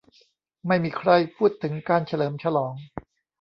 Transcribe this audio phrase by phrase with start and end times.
[0.67, 2.73] ไม่มีใครพูดถึงการเฉลิมฉลอง